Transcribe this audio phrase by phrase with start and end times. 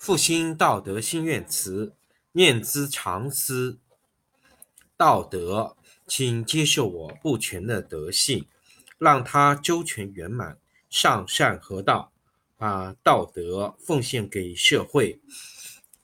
[0.00, 1.92] 复兴道德心愿词，
[2.32, 3.78] 念兹常思。
[4.96, 5.76] 道德，
[6.06, 8.46] 请接受我不全的德性，
[8.96, 10.56] 让它周全圆满，
[10.88, 12.12] 上善合道，
[12.56, 15.20] 把道德奉献给社会。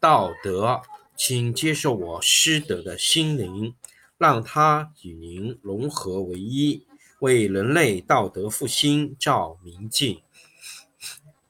[0.00, 0.82] 道德，
[1.16, 3.76] 请接受我失德的心灵，
[4.18, 6.84] 让它与您融合为一，
[7.20, 10.20] 为人类道德复兴照明镜。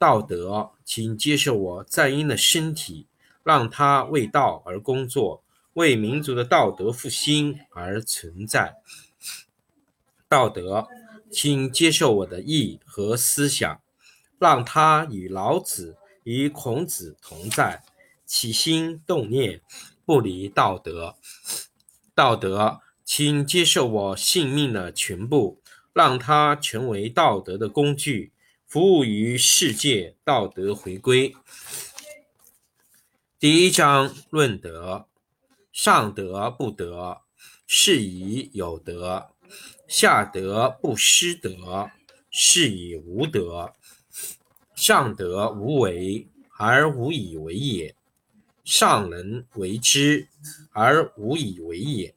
[0.05, 3.07] 道德，请接受我在阴的身体，
[3.43, 8.77] 让它为道而工作，为民族的道德复兴而存在。
[10.29, 10.87] 道德，
[11.31, 13.81] 请接受我的意和思想，
[14.39, 17.83] 让它与老子、与孔子同在，
[18.27, 19.63] 起心动念
[20.05, 21.17] 不离道德。
[22.15, 25.63] 道德，请接受我性命的全部，
[25.95, 28.34] 让它成为道德的工具。
[28.75, 31.33] 服务于世界道德回归。
[33.39, 35.07] 第一章论德：
[35.73, 37.21] 上德不德，
[37.69, 39.31] 是以有德；
[39.87, 41.89] 下德不失德，
[42.33, 43.73] 是以无德。
[44.75, 46.27] 上德无为
[46.59, 47.95] 而无以为也，
[48.65, 50.27] 上人为之
[50.73, 52.13] 而无以为也，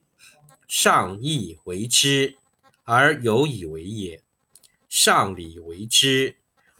[0.66, 2.36] 上义为之
[2.82, 4.20] 而有以为也，
[4.88, 6.34] 上礼为之。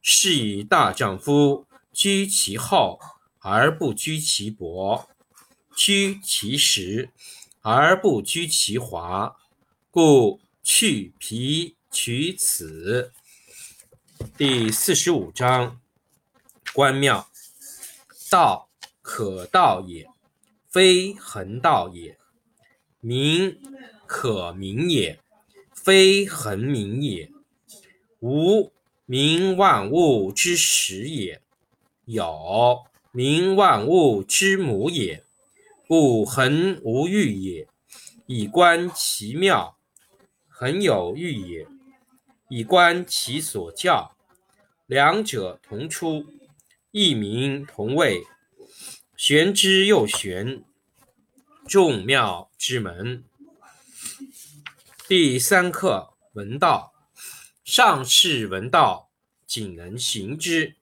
[0.00, 2.98] 是以大丈夫居其厚
[3.40, 5.08] 而不居其薄，
[5.76, 7.10] 居其实
[7.60, 9.36] 而不居其华。
[9.90, 13.12] 故去皮取此。
[14.36, 15.80] 第四十五章：
[16.72, 17.28] 关庙，
[18.30, 18.68] 道
[19.00, 20.08] 可道也，
[20.68, 22.16] 非恒道也；
[23.00, 23.58] 名
[24.06, 25.20] 可名也，
[25.72, 27.32] 非恒名也。
[28.20, 28.72] 无。
[29.10, 31.40] 名万物之始也，
[32.04, 35.24] 有名万物之母也。
[35.86, 37.66] 故恒无欲也，
[38.26, 39.78] 以观其妙；
[40.46, 41.66] 恒有欲也，
[42.50, 44.14] 以观其所教。
[44.84, 46.26] 两者同出，
[46.90, 48.22] 异名同谓，
[49.16, 50.62] 玄之又玄，
[51.66, 53.24] 众妙之门。
[55.08, 56.92] 第三课：闻道。
[57.70, 59.10] 上士闻道，
[59.46, 60.72] 仅能行之；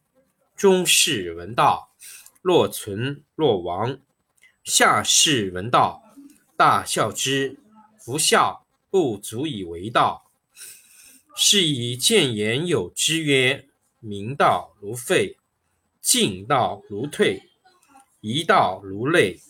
[0.55, 1.91] 中士闻道，
[2.43, 3.99] 若存若亡；
[4.63, 6.01] 下士闻道，
[6.57, 7.59] 大笑之。
[7.99, 10.31] 夫笑不足以为道。
[11.35, 13.67] 是以见言有之曰：
[13.99, 15.37] 明道如废，
[16.01, 17.43] 进道如退，
[18.21, 19.41] 一道如累，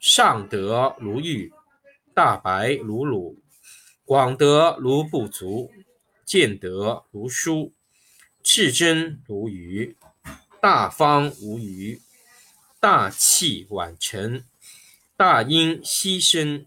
[0.00, 1.52] 上德如玉，
[2.14, 3.38] 大白如鲁，
[4.06, 5.70] 广德如不足。
[6.32, 7.74] 见德如书，
[8.42, 9.98] 至真如愚，
[10.62, 12.00] 大方无余，
[12.80, 14.42] 大器晚成，
[15.14, 16.66] 大音希声，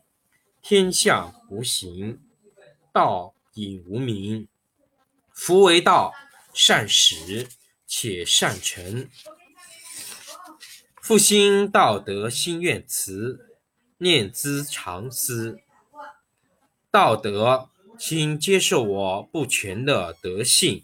[0.62, 2.22] 天下无形，
[2.94, 4.48] 道隐无名。
[5.34, 6.14] 夫为道，
[6.54, 7.48] 善始
[7.88, 9.10] 且善成。
[11.02, 13.58] 复兴道德心愿词，
[13.98, 15.60] 念兹常思。
[16.92, 17.72] 道德。
[17.98, 20.84] 请接受我不全的德性，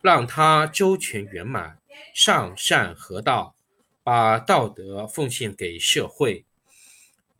[0.00, 1.78] 让它周全圆满，
[2.14, 3.54] 上善合道，
[4.02, 6.44] 把道德奉献给社会。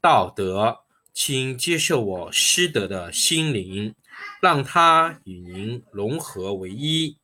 [0.00, 0.80] 道德，
[1.12, 3.94] 请接受我失德的心灵，
[4.40, 7.18] 让它与您融合为一，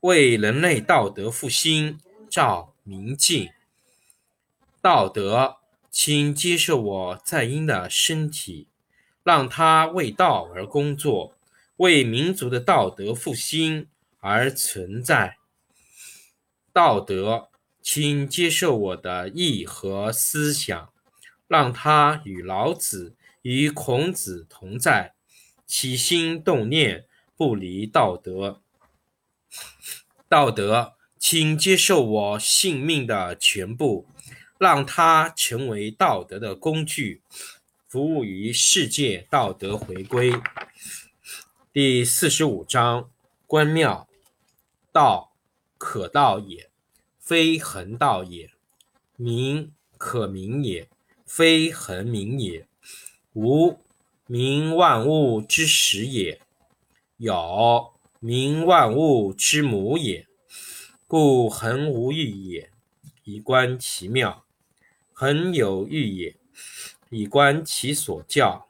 [0.00, 2.00] 为人类道德复兴
[2.30, 3.50] 照明镜。
[4.80, 5.56] 道德，
[5.90, 8.66] 请接受我在阴的身体。
[9.22, 11.32] 让他为道而工作，
[11.76, 13.88] 为民族的道德复兴
[14.18, 15.38] 而存在。
[16.72, 17.50] 道德，
[17.82, 20.92] 请接受我的意和思想，
[21.46, 25.14] 让他与老子、与孔子同在，
[25.66, 27.06] 起心动念
[27.36, 28.60] 不离道德。
[30.28, 34.08] 道德，请接受我性命的全部，
[34.58, 37.22] 让它成为道德的工具。
[37.86, 40.32] 服务于世界道德回归。
[41.74, 43.10] 第四十五章：
[43.48, 44.06] 观庙，
[44.92, 45.32] 道
[45.76, 46.70] 可道也，
[47.18, 48.50] 非恒道也；
[49.16, 50.88] 名可名也，
[51.26, 52.66] 非恒名也；
[53.32, 53.80] 无
[54.28, 56.38] 名，万物之始也；
[57.16, 60.28] 有名，万物之母也。
[61.08, 62.70] 故恒无欲也，
[63.24, 64.44] 以观其妙；
[65.12, 66.36] 恒有欲也，
[67.10, 68.68] 以观其所教。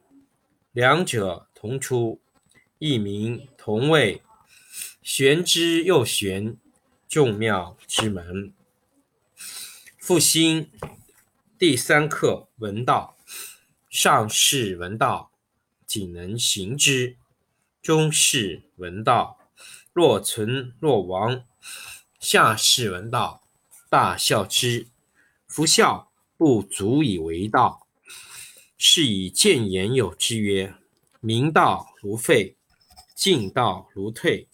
[0.73, 2.19] 两者同出，
[2.81, 4.21] 一名同谓，
[5.01, 6.57] 玄之又玄，
[7.09, 8.53] 众妙之门。
[9.97, 10.69] 复兴
[11.57, 13.17] 第三课：闻道。
[13.89, 15.31] 上士闻道，
[15.87, 17.15] 仅能行之；
[17.81, 19.39] 中士闻道，
[19.93, 21.45] 若存若亡；
[22.19, 23.45] 下士闻道，
[23.89, 24.89] 大笑之。
[25.47, 27.87] 夫笑不足以为道。
[28.77, 30.75] 是以谏言有之曰：
[31.21, 32.57] 明道如废，
[33.25, 34.47] 进道如退，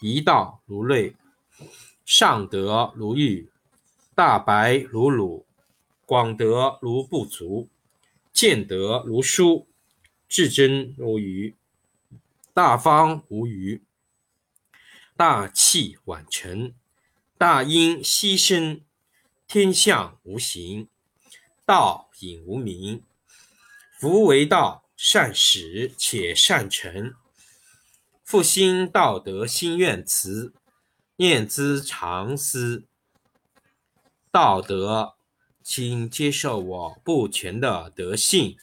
[0.00, 1.14] 一道如累，
[2.06, 3.50] 上德如玉，
[4.14, 5.44] 大白如鲁，
[6.06, 7.68] 广德如不足，
[8.32, 9.66] 见德如疏，
[10.26, 11.54] 至真如愚，
[12.54, 13.82] 大方无余，
[15.14, 16.72] 大器晚成，
[17.36, 18.80] 大音希声，
[19.46, 20.88] 天下无形，
[21.66, 23.02] 道隐无名。
[24.00, 27.12] 夫为道，善始且善成。
[28.28, 30.52] 复兴道德心愿词，
[31.16, 32.84] 念兹常思。
[34.30, 35.14] 道德，
[35.64, 38.58] 请接受我不全的德性，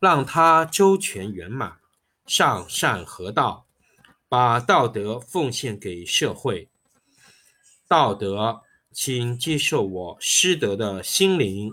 [0.00, 1.78] 让它周全圆满，
[2.26, 3.64] 上善合道，
[4.28, 6.68] 把道德奉献给社会。
[7.86, 11.72] 道德，请接受我失德的心灵。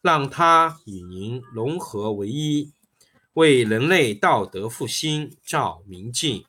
[0.00, 2.72] 让它与您融合为一，
[3.36, 6.46] 为人类道德复兴照明镜。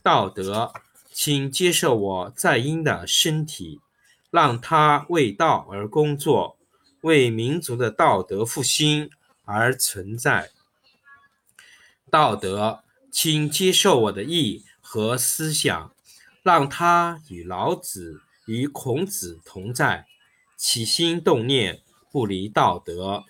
[0.00, 0.72] 道德，
[1.10, 3.80] 请接受我在阴的身体，
[4.30, 6.56] 让它为道而工作，
[7.00, 9.10] 为民族的道德复兴
[9.44, 10.52] 而存在。
[12.08, 15.92] 道德，请接受我的意和思想，
[16.44, 20.06] 让它与老子与孔子同在，
[20.56, 21.82] 起心动念。
[22.12, 23.24] 不离道德，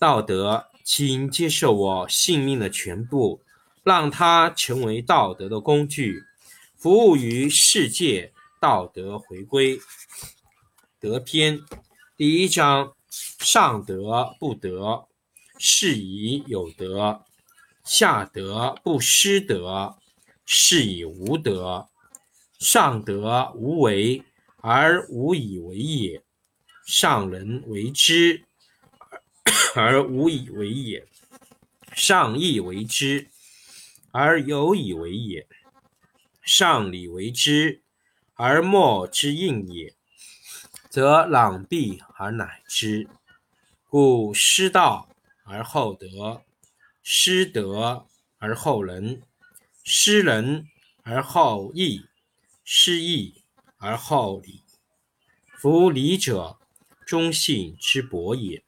[0.00, 3.40] 道德，请接受我性命的全部，
[3.82, 6.22] 让它成为道德的工具，
[6.76, 8.32] 服务于世界。
[8.60, 9.78] 道德回归，
[10.98, 11.60] 德篇
[12.16, 15.06] 第一章：上德不德，
[15.58, 17.24] 是以有德；
[17.84, 19.98] 下德不失德，
[20.46, 21.88] 是以无德。
[22.58, 24.22] 上德无为
[24.62, 26.22] 而无以为也。
[26.86, 28.44] 上人为之
[29.76, 31.06] 而无以为也，
[31.94, 33.28] 上义为之
[34.12, 35.46] 而有以为也，
[36.42, 37.82] 上礼为之
[38.34, 39.94] 而莫之应也，
[40.88, 43.08] 则攘臂而乃之。
[43.88, 45.08] 故失道
[45.44, 46.42] 而后德，
[47.02, 48.06] 失德
[48.38, 49.22] 而后仁，
[49.84, 50.66] 失仁
[51.02, 52.06] 而后义，
[52.64, 53.42] 失义
[53.76, 54.62] 而后礼。
[55.58, 56.58] 夫礼者，
[57.06, 58.63] 忠信之薄也，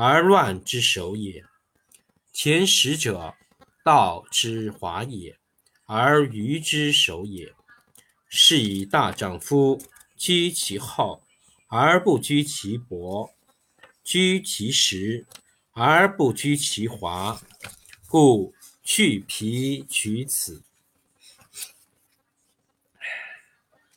[0.00, 1.42] 而乱之首也；
[2.32, 3.34] 前识者，
[3.84, 5.36] 道之华也，
[5.86, 7.52] 而愚之首也。
[8.28, 9.82] 是以大丈夫
[10.16, 11.24] 居其厚
[11.66, 13.34] 而不居其薄，
[14.04, 15.26] 居其实
[15.72, 17.42] 而不居其华。
[18.06, 20.62] 故去皮取此。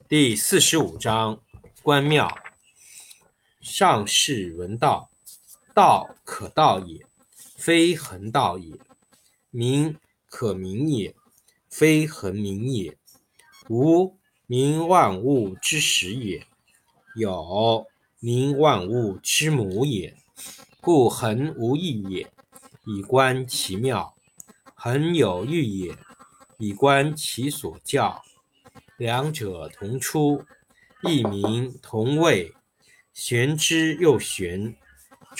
[0.10, 1.43] 第四十五章：
[1.84, 2.36] 关庙。
[3.62, 5.11] 上士闻道，
[5.74, 7.06] 道可道也，
[7.56, 8.75] 非恒道也；
[9.50, 9.98] 名
[10.28, 11.16] 可名也，
[11.70, 12.98] 非恒名也。
[13.70, 16.42] 无名，万物之始也；
[17.16, 17.88] 有
[18.20, 20.18] 名，万物之母也。
[20.82, 22.32] 故恒无欲也，
[22.86, 24.13] 以观其妙；
[24.75, 25.96] 恒有欲也，
[26.58, 28.22] 以观其所教。
[28.98, 30.44] 两者同出，
[31.04, 32.54] 异名同谓。
[33.13, 34.75] 玄之又玄，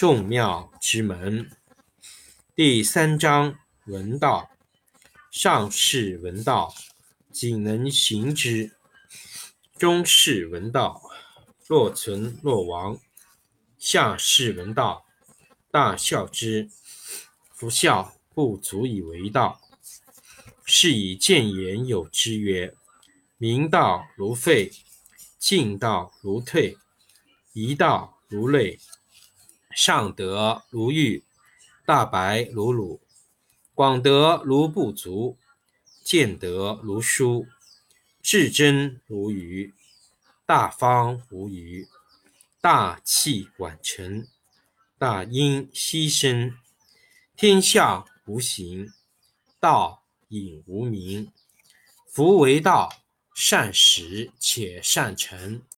[0.02, 1.48] 众妙之门。
[2.56, 4.50] 第三章：闻道。
[5.30, 6.74] 上士闻道，
[7.32, 8.72] 仅能行之；
[9.78, 11.00] 中士闻道，
[11.68, 12.98] 若存若亡；
[13.78, 15.06] 下士闻道，
[15.70, 16.72] 大笑之。
[17.54, 19.62] 夫笑不足以为道。
[20.66, 22.74] 是以谏言有之曰：
[23.38, 24.72] 明道如废，
[25.38, 26.76] 进道如退。
[27.54, 28.80] 一道如累，
[29.74, 31.24] 上德如玉，
[31.86, 33.02] 大白如鲁，
[33.74, 35.38] 广德如不足，
[36.04, 37.48] 见德如书，
[38.22, 39.74] 至真如愚，
[40.46, 41.88] 大方无余，
[42.60, 44.28] 大器晚成，
[44.98, 46.58] 大音希声，
[47.36, 48.92] 天下无形，
[49.60, 51.32] 道隐无名。
[52.08, 52.90] 夫为道，
[53.34, 55.62] 善始且善成。